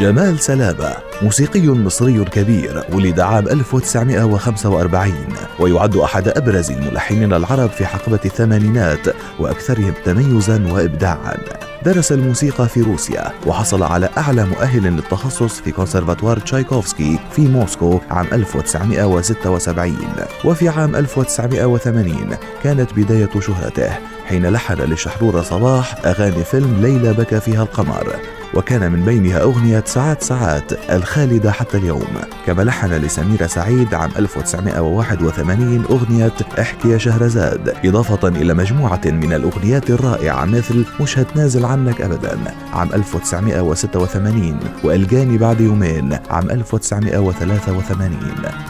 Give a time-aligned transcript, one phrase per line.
[0.00, 5.14] جمال سلامة موسيقي مصري كبير ولد عام 1945
[5.58, 9.08] ويعد أحد أبرز الملحنين العرب في حقبة الثمانينات
[9.38, 11.36] وأكثرهم تميزا وإبداعا.
[11.84, 18.26] درس الموسيقى في روسيا وحصل على أعلى مؤهل للتخصص في كونسرفاتوار تشايكوفسكي في موسكو عام
[18.32, 19.96] 1976
[20.44, 23.90] وفي عام 1980 كانت بداية شهرته
[24.26, 28.16] حين لحن لشحرورة صباح أغاني فيلم ليلى بكى فيها القمر.
[28.54, 32.16] وكان من بينها أغنية ساعات ساعات الخالدة حتى اليوم.
[32.46, 39.90] كما لحن لسميرة سعيد عام 1981 أغنية احكي يا شهرزاد إضافة إلى مجموعة من الأغنيات
[39.90, 42.38] الرائعة مثل مش هتنازل عنك أبدا
[42.72, 48.18] عام 1986 والجاني بعد يومين عام 1983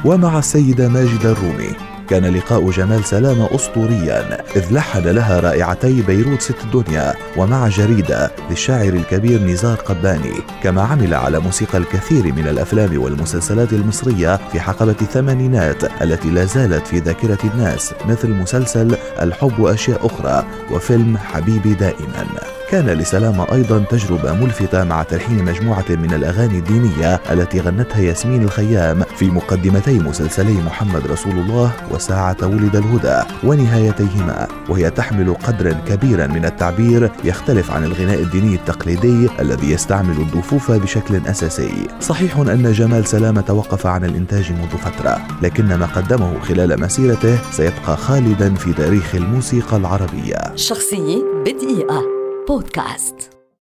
[0.04, 1.99] ومع السيدة ماجدة الرومي.
[2.10, 8.88] كان لقاء جمال سلامة أسطوريا إذ لحن لها رائعتي بيروت ست الدنيا ومع جريدة للشاعر
[8.88, 16.02] الكبير نزار قباني كما عمل على موسيقى الكثير من الأفلام والمسلسلات المصرية في حقبة الثمانينات
[16.02, 22.59] التي لا زالت في ذاكرة الناس مثل مسلسل الحب وأشياء أخرى وفيلم حبيبي دائما.
[22.70, 29.02] كان لسلامة أيضا تجربة ملفتة مع تلحين مجموعة من الأغاني الدينية التي غنتها ياسمين الخيام
[29.02, 36.44] في مقدمتي مسلسلي محمد رسول الله وساعة ولد الهدى ونهايتيهما وهي تحمل قدرا كبيرا من
[36.44, 41.88] التعبير يختلف عن الغناء الديني التقليدي الذي يستعمل الضفوف بشكل أساسي.
[42.00, 47.96] صحيح أن جمال سلامة توقف عن الإنتاج منذ فترة لكن ما قدمه خلال مسيرته سيبقى
[47.96, 50.56] خالدا في تاريخ الموسيقى العربية.
[50.56, 52.19] شخصية بدقيقة.
[52.50, 53.39] podcast.